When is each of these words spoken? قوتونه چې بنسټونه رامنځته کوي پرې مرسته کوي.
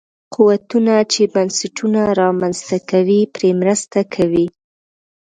قوتونه 0.33 0.95
چې 1.13 1.21
بنسټونه 1.33 2.01
رامنځته 2.21 2.77
کوي 2.89 3.21
پرې 3.33 3.49
مرسته 3.61 3.99
کوي. 4.15 4.47